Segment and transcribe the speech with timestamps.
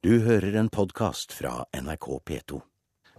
[0.00, 2.58] Du hører en podkast fra NRK P2.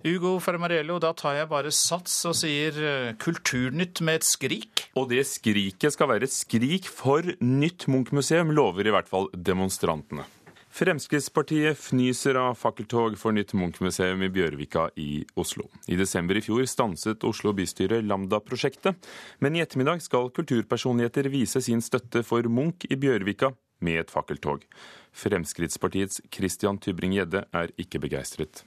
[0.01, 4.88] Ugo Fermarello, da tar jeg bare sats og sier eh, Kulturnytt med et skrik.
[4.97, 10.25] Og det skriket skal være et skrik for nytt Munch-museum, lover i hvert fall demonstrantene.
[10.73, 15.69] Fremskrittspartiet fnyser av fakkeltog for nytt Munch-museum i Bjørvika i Oslo.
[15.85, 18.98] I desember i fjor stanset Oslo bystyre Lambda-prosjektet,
[19.38, 24.66] men i ettermiddag skal kulturpersonligheter vise sin støtte for Munch i Bjørvika med et fakkeltog.
[25.11, 28.63] Fremskrittspartiets Christian Tybring-Gjedde er ikke begeistret.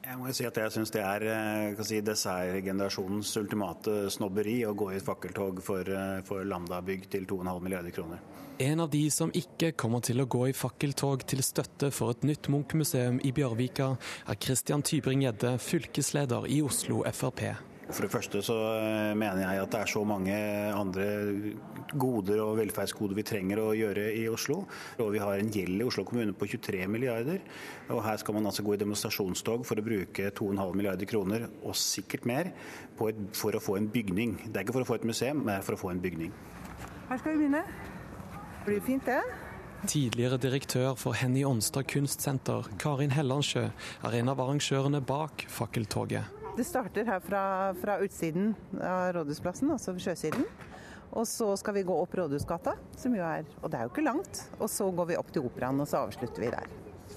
[0.00, 4.72] Jeg må jo si at jeg syns det er eh, si, dessertgenerasjonens ultimate snobberi å
[4.74, 8.22] gå i et fakkeltog for, eh, for Lambda-bygg til 2,5 milliarder kroner.
[8.60, 12.26] En av de som ikke kommer til å gå i fakkeltog til støtte for et
[12.28, 13.94] nytt Munch-museum i Bjørvika,
[14.28, 17.69] er Christian Tybring-Gjedde, fylkesleder i Oslo Frp.
[17.90, 20.34] For det første så eh, mener jeg at det er så mange
[20.76, 21.06] andre
[21.90, 24.60] goder og velferdsgoder vi trenger å gjøre i Oslo.
[25.02, 27.42] Og vi har en gjeld i Oslo kommune på 23 milliarder.
[27.90, 31.78] Og her skal man altså gå i demonstrasjonstog for å bruke 2,5 milliarder kroner, og
[31.78, 34.38] sikkert mer, et, for å få en bygning.
[34.46, 36.34] Det er ikke for å få et museum, men for å få en bygning.
[37.10, 37.64] Her skal vi begynne.
[38.66, 39.22] Blir det fint, det?
[39.88, 43.70] Tidligere direktør for Henny Onstad kunstsenter, Karin Hellandsjø,
[44.04, 46.39] er en av arrangørene bak fakkeltoget.
[46.56, 47.42] Det starter her fra,
[47.78, 50.44] fra utsiden av Rådhusplassen, altså sjøsiden.
[51.10, 54.06] Og så skal vi gå opp Rådhusgata, som jo er Og det er jo ikke
[54.06, 54.44] langt.
[54.58, 56.70] Og så går vi opp til Operaen, og så avslutter vi der.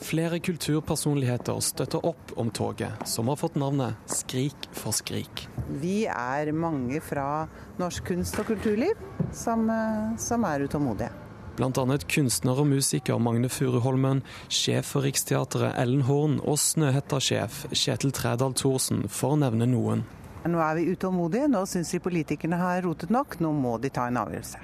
[0.03, 5.45] Flere kulturpersonligheter støtter opp om toget, som har fått navnet Skrik for skrik.
[5.81, 7.45] Vi er mange fra
[7.77, 8.97] norsk kunst og kulturliv
[9.31, 11.22] som, eh, som er utålmodige.
[11.53, 11.97] Bl.a.
[12.09, 19.03] kunstner og musiker Magne Furuholmen, sjef for Riksteatret Ellen Horn og Snøhetta-sjef Kjetil Trædal Thorsen,
[19.05, 20.01] for å nevne noen.
[20.49, 24.07] Nå er vi utålmodige, nå syns vi politikerne har rotet nok, nå må de ta
[24.09, 24.63] en avgjørelse.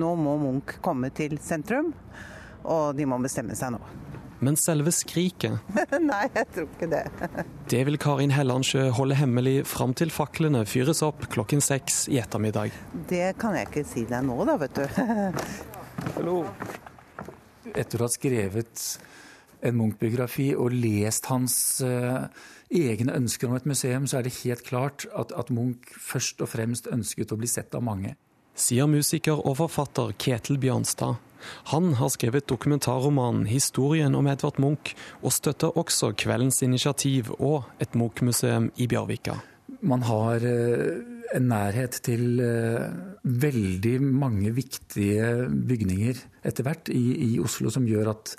[0.00, 1.92] Nå må Munch komme til sentrum,
[2.64, 3.82] og de må bestemme seg nå.
[4.44, 5.60] Men selve skriket
[6.08, 7.04] Nei, jeg tror ikke det.
[7.72, 12.74] det vil Karin Hellandsjø holde hemmelig fram til faklene fyres opp klokken seks i ettermiddag.
[13.12, 14.84] Det kan jeg ikke si deg nå, da, vet du.
[16.12, 16.44] Hallo.
[17.72, 18.82] Etter å ha skrevet
[19.64, 22.26] en Munch-biografi og lest hans uh,
[22.68, 26.52] egne ønsker om et museum, så er det helt klart at, at, Munch først og
[26.52, 28.14] fremst ønsket å bli sett av mange.
[28.54, 31.16] Sier musiker og forfatter Ketil Bjørnstad.
[31.72, 37.96] Han har skrevet dokumentarromanen 'Historien om Edvard Munch', og støtter også kveldens initiativ og et
[37.96, 39.40] Munch-museum i Bjørvika.
[39.80, 42.84] Man har uh, en nærhet til uh,
[43.24, 48.34] veldig mange viktige bygninger etter hvert i, i, Oslo som gjør at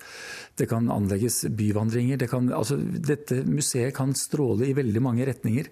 [0.60, 2.20] det kan anlegges byvandringer.
[2.22, 5.72] Det kan, altså, dette museet kan stråle i veldig mange retninger.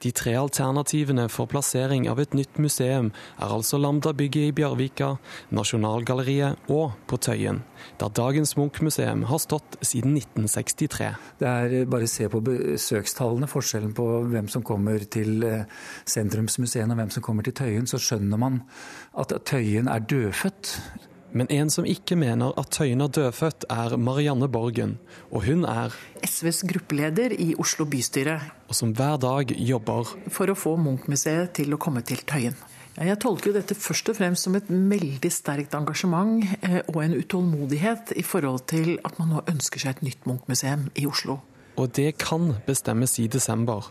[0.00, 5.10] De tre alternativene for plassering av et nytt museum er altså Lambda-bygget i Bjørvika,
[5.52, 7.60] Nasjonalgalleriet og på Tøyen,
[8.00, 11.10] der dagens Munch-museum har stått siden 1963.
[11.42, 15.68] Det er bare å se på besøkstallene, forskjellen på hvem som kommer til eh,
[16.08, 18.62] sentrumsmuseene og hvem som kommer til Tøyen, så skjønner man
[19.20, 20.78] at Tøyen er dødfødt.
[21.32, 24.96] Men en som ikke mener at Tøyen er dødfødt, er Marianne Borgen.
[25.30, 25.94] Og hun er
[26.26, 28.40] SVs gruppeleder i Oslo bystyre.
[28.68, 32.58] Og som hver dag jobber For å få Munch-museet til å komme til Tøyen.
[33.00, 38.12] Jeg tolker dette først og fremst som et veldig sterkt engasjement eh, og en utålmodighet
[38.18, 41.38] i forhold til at man nå ønsker seg et nytt Munch-museum i Oslo.
[41.80, 43.88] Og det kan bestemmes i desember.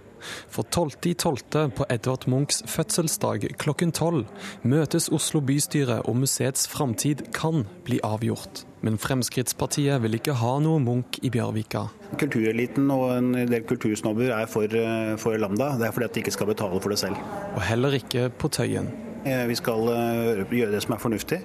[0.52, 1.70] For 12.12.
[1.76, 4.28] på Edvard Munchs fødselsdag klokken tolv
[4.64, 8.66] møtes Oslo bystyre, og museets framtid kan bli avgjort.
[8.86, 11.88] Men Fremskrittspartiet vil ikke ha noe Munch i Bjørvika.
[12.20, 15.78] Kultureliten og en del kultursnobber er for, eh, for Lambda.
[15.80, 17.16] Det er fordi at de ikke skal betale for det selv.
[17.56, 19.09] Og heller ikke på Tøyen.
[19.26, 21.40] Eh, vi skal eh, gjøre det som er fornuftig.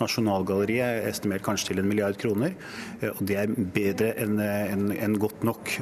[0.00, 2.56] Nasjonalgalleriet er estimert kanskje til en milliard kroner.
[3.14, 5.78] Og det er bedre enn en, en godt nok.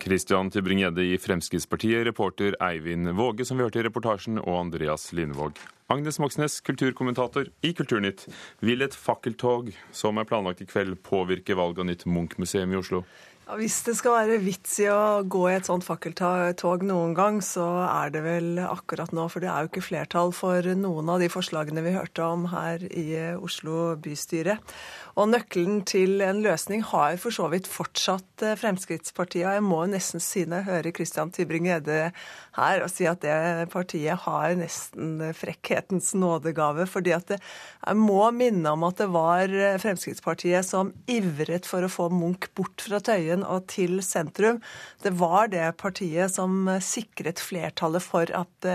[0.00, 5.60] Christian Tybring-Gjedde i Fremskrittspartiet, reporter Eivind Våge, som vi hørte i reportasjen, og Andreas Lindvåg.
[5.92, 8.24] Agnes Moxnes, kulturkommentator i Kulturnytt.
[8.64, 13.02] Vil et fakkeltog som er planlagt i kveld, påvirke valget av nytt Munch-museum i Oslo?
[13.58, 17.64] Hvis det skal være vits i å gå i et sånt fakkeltog noen gang, så
[17.82, 19.24] er det vel akkurat nå.
[19.32, 22.84] For det er jo ikke flertall for noen av de forslagene vi hørte om her
[22.86, 23.08] i
[23.40, 24.60] Oslo bystyre.
[25.18, 29.48] Og nøkkelen til en løsning har for så vidt fortsatt eh, Fremskrittspartiet.
[29.48, 31.98] Og jeg må nesten si når jeg hører Christian Tybring-Gjedde
[32.56, 36.86] her, og si at det partiet har nesten frekkhetens nådegave.
[36.86, 37.40] fordi at det,
[37.86, 39.50] Jeg må minne om at det var
[39.82, 44.60] Fremskrittspartiet som ivret for å få Munch bort fra Tøyen og til sentrum.
[45.02, 48.68] Det var det partiet som sikret flertallet for at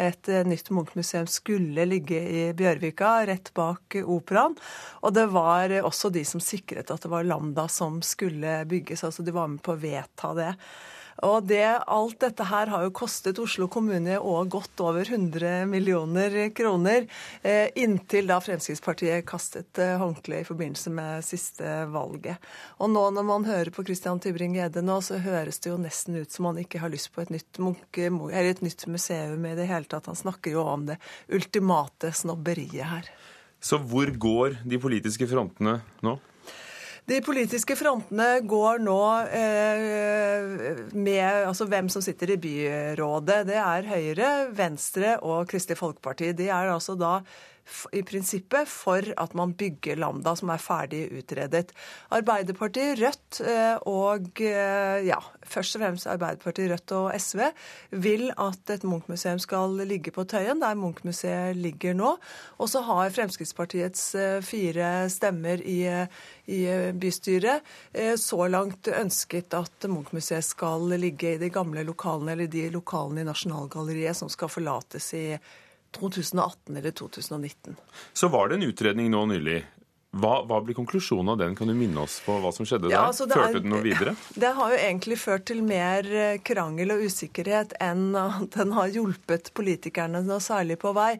[0.00, 4.54] et nytt Munch-museum skulle ligge i Bjørvika, rett bak operaen.
[5.02, 9.04] Og det var også de som sikret at det var Lambda som skulle bygges.
[9.04, 10.54] altså De var med på å vedta det.
[11.26, 16.36] Og det, alt dette her har jo kostet Oslo kommune og godt over 100 millioner
[16.56, 17.06] kroner.
[17.42, 22.40] Eh, inntil da Fremskrittspartiet kastet eh, håndkleet i forbindelse med siste valget.
[22.80, 26.32] Og nå når man hører på Christian Tybring-Gjedde nå, så høres det jo nesten ut
[26.32, 29.88] som han ikke har lyst på et nytt, munke, et nytt museum i det hele
[29.90, 30.08] tatt.
[30.08, 33.12] Han snakker jo om det ultimate snobberiet her.
[33.60, 36.16] Så hvor går de politiske frontene nå?
[37.10, 39.00] De politiske frontene går nå
[39.34, 43.40] eh, med altså hvem som sitter i byrådet.
[43.48, 46.30] Det er Høyre, Venstre og Kristelig Folkeparti.
[46.38, 47.16] De er altså da
[47.92, 51.72] i prinsippet for at man bygger Lambda, som er ferdig utredet.
[52.14, 57.44] Arbeiderpartiet, Rødt eh, og eh, ja, først og fremst Arbeiderpartiet, Rødt og SV
[58.02, 62.16] vil at et Munch-museum skal ligge på Tøyen, der Munch-museet ligger nå.
[62.58, 65.80] Og så har Fremskrittspartiets eh, fire stemmer i,
[66.50, 66.60] i
[67.00, 67.66] bystyret
[68.20, 73.28] så langt ønsket at Munch-museet skal ligge i de gamle lokalene, eller de lokalene i
[73.28, 75.24] Nasjonalgalleriet som skal forlates i
[75.96, 77.76] 2018 eller 2019.
[78.12, 79.60] Så var det en utredning nå nylig.
[80.10, 81.52] Hva, hva, blir konklusjonen av den?
[81.54, 83.10] Kan du minne oss på hva som skjedde ja, der?
[83.12, 84.16] Altså Førte den noe videre?
[84.42, 88.90] Det har jo egentlig ført til mer eh, krangel og usikkerhet enn at den har
[88.90, 91.12] hjulpet politikerne noe særlig på vei.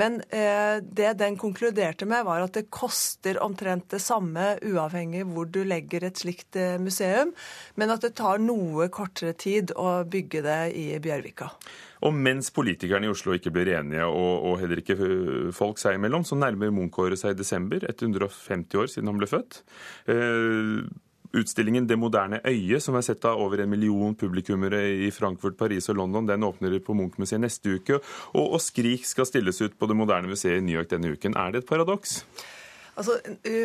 [0.00, 5.52] Men eh, det den konkluderte med, var at det koster omtrent det samme uavhengig hvor
[5.52, 7.34] du legger et slikt eh, museum,
[7.76, 11.52] men at det tar noe kortere tid å bygge det i Bjørvika.
[12.06, 14.96] Og mens politikerne i Oslo ikke blir enige, og, og heller ikke
[15.56, 19.30] folk seg imellom, så nærmer Munch-året seg i desember, etter 150 år siden han ble
[19.30, 19.62] født.
[20.10, 20.88] Eh,
[21.36, 25.88] Utstillingen 'Det moderne øyet', som er sett av over en million publikummere i Frankfurt, Paris
[25.88, 28.00] og London, den åpner på Munch-museet neste uke.
[28.32, 31.36] Og, og 'Skrik' skal stilles ut på Det moderne museet i New York denne uken.
[31.36, 32.24] Er det et paradoks?
[32.98, 33.14] Altså,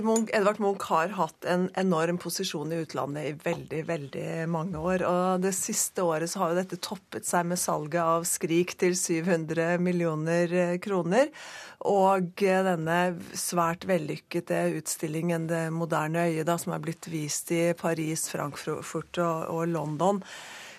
[0.05, 5.05] Munch, Edvard Munch har hatt en enorm posisjon i utlandet i veldig veldig mange år.
[5.09, 8.93] og Det siste året så har jo dette toppet seg med salget av Skrik til
[8.99, 11.31] 700 millioner eh, kroner.
[11.89, 12.99] Og denne
[13.33, 19.65] svært vellykkede utstillingen Det moderne øyet, som er blitt vist i Paris, Frankfurt og, og
[19.73, 20.21] London.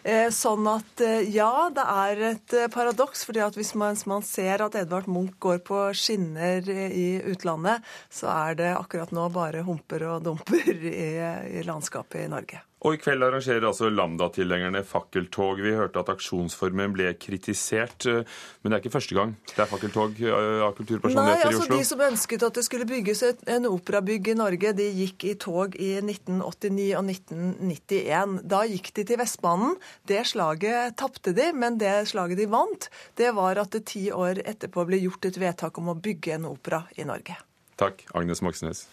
[0.05, 3.25] Eh, sånn at eh, ja, det er et eh, paradoks.
[3.25, 7.81] fordi at hvis man, man, ser at Edvard Munch går på skinner i utlandet,
[8.13, 11.09] så er det akkurat nå bare humper og dumper i,
[11.57, 12.61] i landskapet i Norge.
[12.85, 15.63] Og i kveld arrangerer altså Lambda-tilhengerne fakkeltog.
[15.65, 18.27] Vi hørte at aksjonsformen ble kritisert, eh,
[18.61, 21.79] men det er ikke første gang det er fakkeltog eh, av kulturpersonligheter altså, i Oslo?
[21.81, 25.33] De som ønsket at det skulle bygges et, en operabygg i Norge, de gikk i
[25.41, 28.37] tog i 1989 og 1991.
[28.53, 29.79] Da gikk de til Vestbanen.
[30.05, 34.45] Det slaget tapte de, men det slaget de vant, det var at det ti år
[34.45, 37.41] etterpå ble gjort et vedtak om å bygge en opera i Norge.
[37.81, 38.85] Takk, Agnes Moxnes.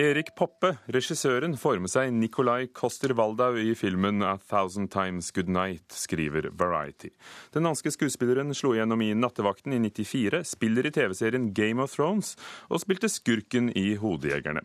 [0.00, 5.84] Erik Poppe, regissøren, får med seg Nikolai Koster-Waldau i filmen A Thousand Times Good Night,
[5.92, 7.10] skriver Variety.
[7.52, 12.38] Den danske skuespilleren slo gjennom i Nattevakten i 94, spiller i TV-serien Game of Thrones
[12.72, 14.64] og spilte skurken i Hodejegerne.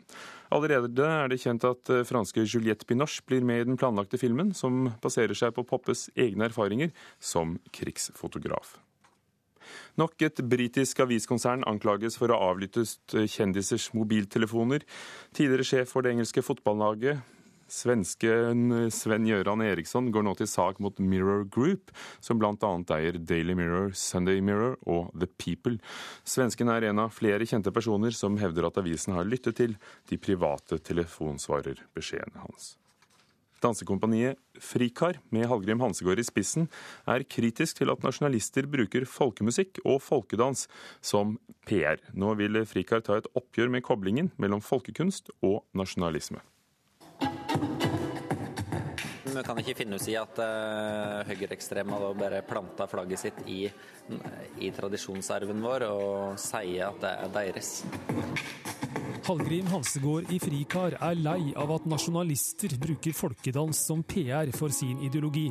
[0.56, 4.56] Allerede er det kjent at eh, franske Juliette Binoche blir med i den planlagte filmen,
[4.56, 8.78] som baserer seg på Poppes egne erfaringer som krigsfotograf.
[9.98, 14.86] Nok et britisk aviskonsern anklages for å ha avlyttet kjendisers mobiltelefoner.
[15.34, 17.24] Tidligere sjef for det engelske fotballaget,
[17.68, 21.92] Svensken Sven-Gøran Eriksson går nå til sak mot Mirror Group,
[22.24, 22.56] som bl.a.
[22.96, 25.78] eier Daily Mirror, Sunday Mirror og The People.
[26.24, 30.20] Svensken er en av flere kjente personer som hevder at avisen har lyttet til de
[30.22, 32.78] private telefonsvarerbeskjedene hans.
[33.64, 36.68] Dansekompaniet Frikar, med Hallgrim Hansegård i spissen,
[37.10, 40.68] er kritisk til at nasjonalister bruker folkemusikk og folkedans
[41.02, 41.38] som
[41.68, 42.02] PR.
[42.14, 46.44] Nå vil Frikar ta et oppgjør med koblingen mellom folkekunst og nasjonalisme.
[49.38, 53.68] Vi kan ikke finne oss i at uh, høyreekstreme bare planta flagget sitt i,
[54.64, 57.72] i tradisjonsarven vår og sier at det er deres.
[59.28, 65.02] Hallgrim Hansegård i Frikar er lei av at nasjonalister bruker folkedans som PR for sin
[65.04, 65.50] ideologi.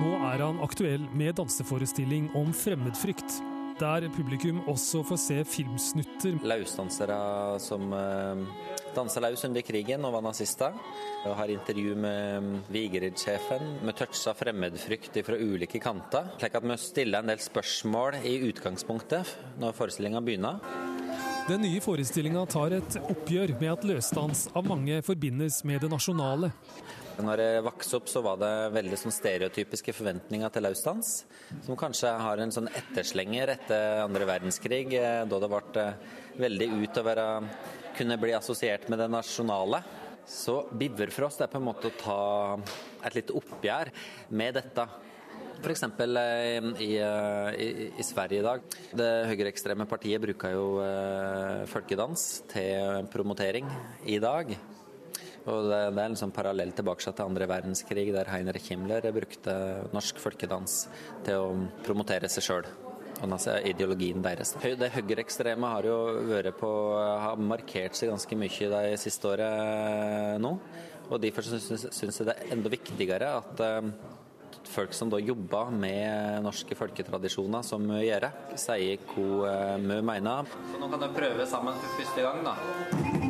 [0.00, 3.38] Nå er han aktuell med danseforestilling om fremmedfrykt.
[3.78, 6.38] der publikum også får se filmsnutter.
[6.42, 8.42] Lausdansere som eh,
[8.96, 10.74] dansa laus under krigen og var nazister.
[11.28, 13.78] Og har intervju med Vigerid-sjefen.
[13.84, 16.32] Vi toucha fremmedfrykt fra ulike kanter.
[16.40, 20.95] Slik at vi stiller en del spørsmål i utgangspunktet når forestillinga begynner.
[21.46, 26.48] Den nye forestillinga tar et oppgjør med at løsdans av mange forbindes med det nasjonale.
[27.22, 31.12] Når jeg vokste opp, så var det veldig sånn stereotypiske forventninger til løsdans.
[31.62, 36.68] Som kanskje har en sånn etterslenger etter andre verdenskrig, eh, da det ble eh, veldig
[36.82, 37.28] ut å være
[37.94, 39.84] kunne bli assosiert med det nasjonale.
[40.26, 42.20] Så Biverfrost er på en måte å ta
[43.06, 43.94] et lite oppgjør
[44.34, 44.90] med dette.
[45.62, 45.82] F.eks.
[45.82, 46.90] Eh, I,
[47.64, 48.64] i, i Sverige i dag.
[48.96, 53.68] Det høyreekstreme partiet bruker jo eh, folkedans til promotering
[54.04, 54.52] i dag.
[55.46, 59.54] Og det, det er sånn parallell tilbake til andre verdenskrig, der Heinrich Himmler brukte
[59.94, 60.82] norsk folkedans
[61.26, 61.54] til å
[61.86, 62.68] promotere seg sjøl.
[63.24, 64.52] Altså ideologien deres.
[64.60, 65.96] Det høyreekstreme har jo
[66.28, 70.52] vært på, har markert seg ganske mye de siste året nå.
[71.06, 73.62] Og Derfor syns jeg det er enda viktigere at
[74.70, 78.28] folk som da jobber med norske folketradisjoner, som vi gjør,
[78.60, 80.56] sier hva vi mener.
[80.72, 83.24] Så nå kan dere prøve sammen for første gang, da.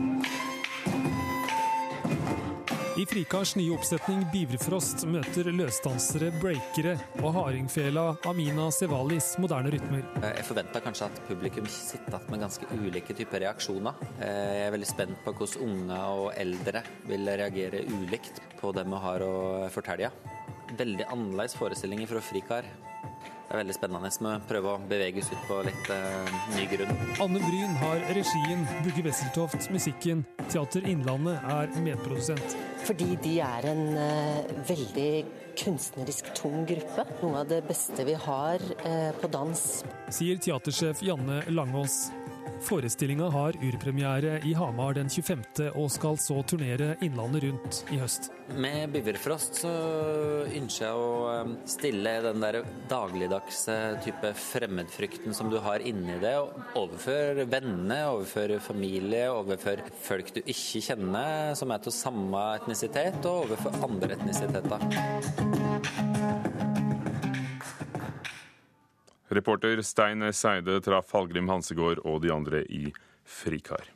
[2.97, 10.07] I Frikars nye oppsetning Biverfrost møter løsdansere, breakere og hardingfela Amina Sevalis moderne rytmer.
[10.25, 14.01] Jeg forventer kanskje at publikum sitter igjen med ganske ulike typer reaksjoner.
[14.17, 19.05] Jeg er veldig spent på hvordan unger og eldre vil reagere ulikt på det vi
[19.05, 19.37] har å
[19.77, 20.15] fortelle.
[20.75, 22.67] Veldig annerledes forestillinger fra Frikar.
[23.47, 24.11] Det er veldig spennende.
[24.21, 26.97] med å prøve å bevege oss ut på litt eh, ny grunn.
[27.23, 30.25] Anne Bryn har regien, Bugge Wesseltoft musikken.
[30.51, 32.57] Teater Innlandet er medprodusent.
[32.83, 35.11] Fordi de er en eh, veldig
[35.63, 37.07] kunstnerisk tung gruppe.
[37.23, 39.63] Noe av det beste vi har eh, på dans.
[40.11, 42.09] Sier teatersjef Janne Langås.
[42.67, 45.71] Forestillinga har urpremiere i Hamar den 25.
[45.77, 48.31] og skal så turnere Innlandet rundt i høst.
[48.57, 49.73] Med Biverfrost så
[50.47, 52.61] ønsker jeg å stille den der
[52.91, 53.77] dagligdagse
[54.07, 56.35] type fremmedfrykten som du har inni det,
[56.79, 63.47] overfor vennene, overfor familie, overfor folk du ikke kjenner som er til samme etnisitet, og
[63.47, 64.79] overfor andre etnisiteter.
[69.29, 72.89] Reporter Stein Seide traff Hallgrim Hansegård og de andre i
[73.27, 73.91] Frikar.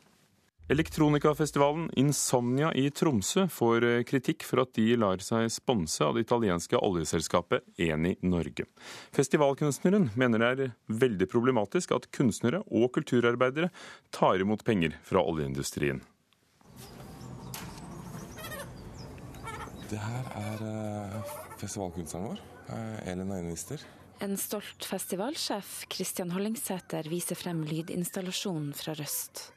[0.71, 6.79] Elektronikafestivalen Insomnia i Tromsø får kritikk for at de lar seg sponse av det italienske
[6.79, 8.69] oljeselskapet Eni Norge.
[9.11, 10.71] Festivalkunstneren mener det er
[11.03, 13.67] veldig problematisk at kunstnere og kulturarbeidere
[14.15, 15.99] tar imot penger fra oljeindustrien.
[19.91, 23.83] Det her er eh, festivalkunstneren vår, eh, Elin Øynevister.
[24.21, 29.47] En stolt festivalsjef, Kristian Hollingsæter, viser frem lydinstallasjonen fra Røst.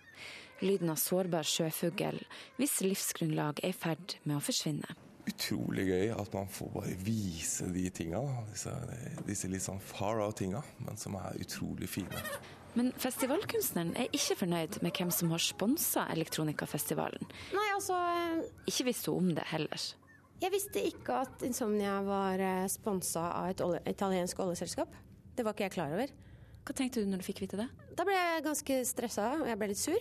[0.64, 2.22] Lyden av sårbar sjøfugl,
[2.56, 4.94] hvis livsgrunnlag er i ferd med å forsvinne.
[5.28, 8.22] Utrolig gøy at man får bare vise de tinga.
[8.54, 8.72] Disse,
[9.28, 12.24] disse litt sånn far out-tinga, men som er utrolig fine.
[12.72, 17.28] Men festivalkunstneren er ikke fornøyd med hvem som har sponsa Elektronikafestivalen.
[17.52, 18.00] Nei, altså...
[18.64, 19.90] Ikke visste hun om det heller.
[20.42, 24.94] Jeg visste ikke at Insomnia var sponsa av et olje, italiensk oljeselskap.
[25.34, 26.10] Det var ikke jeg klar over.
[26.64, 27.68] Hva tenkte du når du fikk vite det?
[27.94, 30.00] Da ble jeg ganske stressa, og jeg ble litt sur.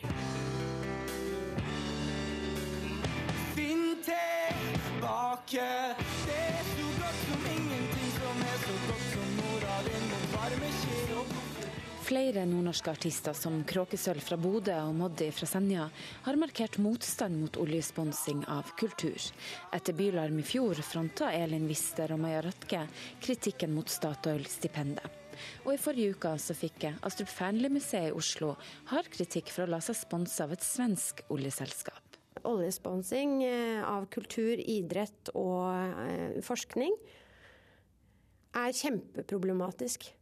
[3.54, 5.70] Finn tilbake.
[6.26, 6.53] Det
[12.14, 15.88] Flere nordnorske artister som Kråkesølv fra Bodø og Moddi fra Senja
[16.28, 19.18] har markert motstand mot oljesponsing av kultur.
[19.74, 22.84] Etter Bylarm i fjor fronta Elin Wister og Maja Røtke
[23.18, 25.10] kritikken mot Statoil-stipendet.
[25.66, 28.54] Og i forrige uke så fikk Astrup Fearnley-museet i Oslo
[28.94, 32.22] hard kritikk for å la seg sponse av et svensk oljeselskap.
[32.46, 33.40] Oljesponsing
[33.90, 36.94] av kultur, idrett og forskning
[38.54, 40.14] er kjempeproblematisk.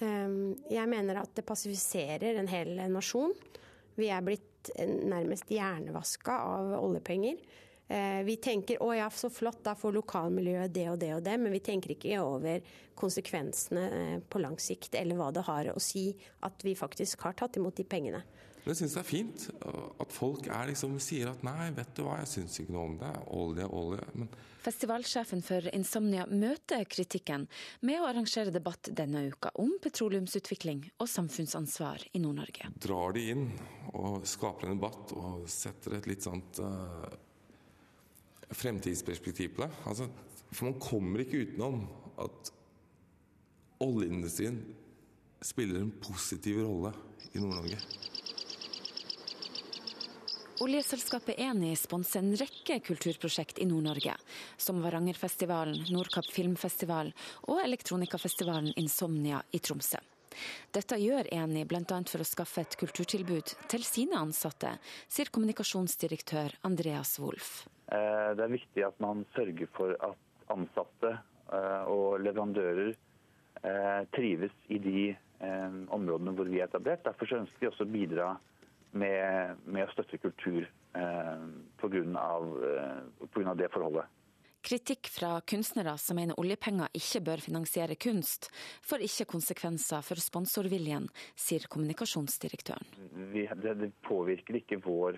[0.00, 3.34] Jeg mener at det passiviserer en hel nasjon.
[3.98, 7.40] Vi er blitt nærmest hjernevaska av oljepenger.
[8.24, 11.50] Vi tenker å ja, så flott, da får lokalmiljøet det og det og det, men
[11.50, 12.62] vi tenker ikke over
[12.94, 16.12] konsekvensene på lang sikt, eller hva det har å si
[16.46, 18.22] at vi faktisk har tatt imot de pengene.
[18.66, 22.32] Jeg syns det er fint at folk liksom, sier at nei, vet du hva, jeg
[22.34, 23.12] syns ikke noe om det.
[23.36, 24.06] Olje, olje.
[24.14, 24.28] Men
[24.60, 27.46] Festivalsjefen for Insomnia møter kritikken
[27.86, 32.68] med å arrangere debatt denne uka om petroleumsutvikling og samfunnsansvar i Nord-Norge.
[32.84, 33.46] Drar de inn
[33.96, 37.08] og skaper en debatt og setter et litt sånt uh,
[38.52, 39.70] fremtidsperspektiv på det.
[39.88, 40.10] Altså,
[40.50, 41.86] for man kommer ikke utenom
[42.20, 42.52] at
[43.80, 44.60] oljeindustrien
[45.40, 46.92] spiller en positiv rolle
[47.32, 47.80] i Nord-Norge.
[50.60, 54.12] Oljeselskapet Eni sponser en rekke kulturprosjekt i Nord-Norge,
[54.60, 57.14] som Varangerfestivalen, Nordkapp filmfestival
[57.48, 59.96] og elektronikafestivalen Insomnia i Tromsø.
[60.76, 62.00] Dette gjør Eni bl.a.
[62.12, 64.74] for å skaffe et kulturtilbud til sine ansatte,
[65.08, 67.64] sier kommunikasjonsdirektør Andreas Wolff.
[67.88, 74.52] Eh, det er viktig at man sørger for at ansatte eh, og leverandører eh, trives
[74.68, 75.08] i de
[75.40, 77.00] områdene hvor vi er etablert.
[77.06, 78.26] Derfor ønsker vi også å bidra
[78.92, 81.44] med, med å støtte kultur eh,
[81.80, 82.00] pga.
[82.00, 84.16] Eh, det forholdet.
[84.60, 88.50] Kritikk fra kunstnere som mener oljepenger ikke bør finansiere kunst,
[88.84, 92.84] får ikke konsekvenser for sponsorviljen, sier kommunikasjonsdirektøren.
[93.32, 95.16] Vi, det, det, påvirker ikke vår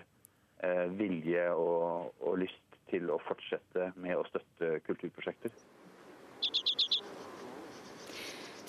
[0.63, 5.51] eh, vilje og, og lyst til å fortsette med å støtte kulturprosjekter.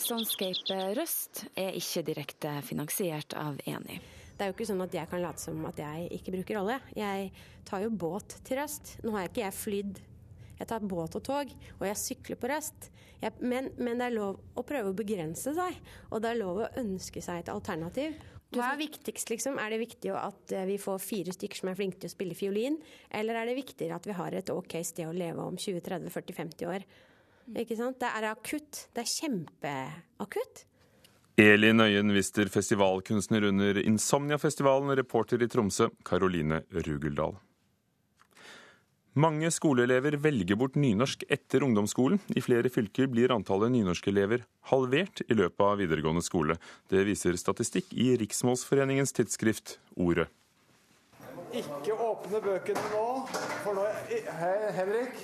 [0.04, 4.02] Soundscape Røst er ikke direkte finansiert av Eni.
[4.34, 6.80] Det er jo ikke sånn at jeg kan late som at jeg ikke bruker olje.
[6.98, 7.30] Jeg
[7.68, 8.96] tar jo båt til Røst.
[9.04, 10.02] Nå har jeg ikke jeg flydd.
[10.58, 12.90] Jeg tar båt og tog, og jeg sykler på Røst.
[13.22, 15.78] Jeg, men, men, det er lov å prøve å begrense seg,
[16.10, 18.18] og det er lov å ønske seg et alternativ.
[18.54, 19.56] Hva er viktigst, liksom?
[19.58, 22.38] Er det viktig at eh, vi får fire stykker som er flinke til å spille
[22.38, 22.76] fiolin,
[23.10, 26.86] eller er det viktigere at vi har et OK sted å leve om 20-30-40-50 år?
[27.64, 27.98] Ikke sant?
[28.00, 28.86] Det er akutt.
[28.94, 30.64] Det er kjempeakutt.
[31.36, 37.34] Elin Øyen Wister, festivalkunstner under Insomnia-festivalen, reporter i Tromsø, Karoline Rugeldal.
[39.18, 42.20] Mange skoleelever velger bort nynorsk etter ungdomsskolen.
[42.38, 46.54] I flere fylker blir antallet nynorskelever halvert i løpet av videregående skole.
[46.86, 50.28] Det viser statistikk i Riksmålsforeningens tidsskrift Ordet.
[51.50, 53.08] Ikke åpne bøkene nå,
[53.64, 53.88] for nå
[54.38, 55.18] Hei, Henrik.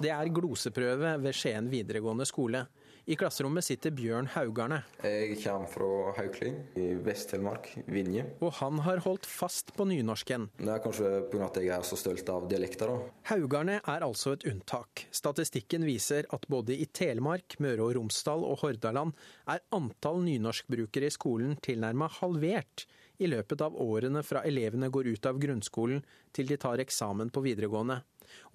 [0.00, 2.64] Det er gloseprøve ved Skien videregående skole.
[3.04, 4.78] I klasserommet sitter Bjørn Haugarne.
[5.04, 8.22] Jeg kommer fra Haukling i Vest-Telemark, Vinje.
[8.40, 10.46] Og han har holdt fast på nynorsken.
[10.56, 11.42] Det er kanskje pga.
[11.50, 13.12] at jeg er så stolt av dialekter, da.
[13.28, 15.04] Haugarne er altså et unntak.
[15.12, 19.12] Statistikken viser at både i Telemark, Møre og Romsdal og Hordaland
[19.52, 22.86] er antall nynorskbrukere i skolen tilnærma halvert
[23.20, 26.00] i løpet av årene fra elevene går ut av grunnskolen
[26.32, 28.00] til de tar eksamen på videregående.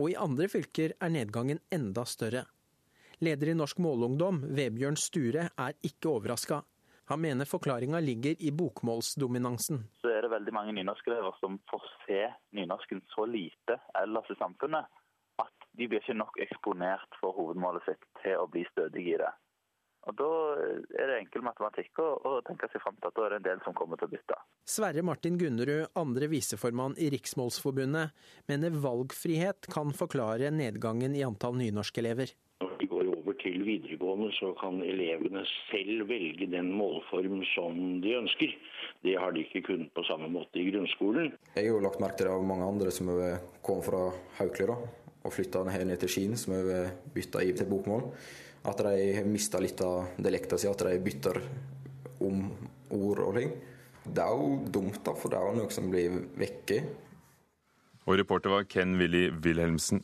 [0.02, 2.50] Og i andre fylker er nedgangen enda større.
[3.20, 6.62] Leder i Norsk Målungdom, Vebjørn Sture, er ikke overraska.
[7.12, 9.82] Han mener forklaringa ligger i bokmålsdominansen.
[10.00, 12.22] Så er det veldig mange nynorskelever som får se
[12.56, 14.88] nynorsken så lite ellers i samfunnet
[15.44, 19.36] at de blir ikke nok eksponert for hovedmålet sitt til å bli stødige i det.
[20.08, 20.32] Og Da
[20.96, 23.64] er det enkel matematikk å tenke seg fram til at da er det en del
[23.66, 24.38] som kommer til å bytte.
[24.64, 28.16] Sverre Martin Gunnerud, andre viseformann i Riksmålsforbundet,
[28.48, 32.32] mener valgfrihet kan forklare nedgangen i antall nynorskelever
[33.42, 38.54] til videregående, så kan elevene selv velge den målform som de ønsker.
[39.06, 41.34] Det har de ikke kunnet på samme måte i grunnskolen.
[41.56, 44.04] Jeg har jo lagt merke til det av mange andre som har kommet fra
[44.40, 44.76] Haukeli
[45.20, 48.08] og flytta ned til Skien, som har bytta i til bokmål.
[48.68, 51.40] At de har mista litt av dialekta si, at de bytter
[52.24, 52.48] om
[52.96, 53.54] ord og ting.
[54.10, 56.82] Det er jo dumt, da, for det er jo noe som blir vekke.
[58.08, 60.02] Og reporter var Ken Willy Wilhelmsen.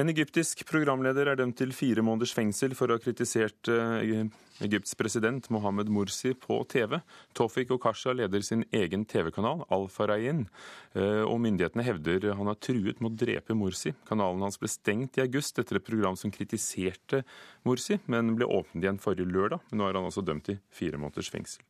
[0.00, 4.22] En egyptisk programleder er dømt til fire måneders fengsel for å ha kritisert eh,
[4.64, 6.96] Egypts president Mohammed Mursi på TV.
[7.36, 10.46] Tofik Okasha leder sin egen TV-kanal, Al-Farayin,
[10.94, 13.92] eh, og myndighetene hevder han har truet med å drepe Mursi.
[14.08, 17.20] Kanalen hans ble stengt i august etter et program som kritiserte
[17.68, 19.68] Mursi, men ble åpnet igjen forrige lørdag.
[19.74, 21.66] Nå er han altså dømt til fire måneders fengsel.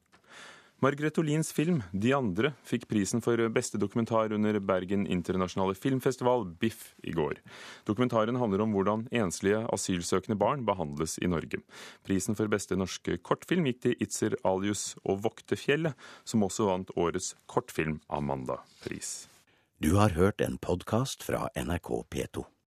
[0.81, 6.95] Margrethe Olins film 'De andre' fikk prisen for beste dokumentar under Bergen internasjonale filmfestival, BIFF,
[7.05, 7.43] i går.
[7.85, 11.61] Dokumentaren handler om hvordan enslige asylsøkende barn behandles i Norge.
[12.09, 16.95] Prisen for beste norske kortfilm gikk til Itzer Alius og 'Vokte fjellet', som også vant
[16.97, 19.29] årets kortfilm Amanda-pris.
[19.85, 22.47] Du har hørt en podkast fra NRK P2.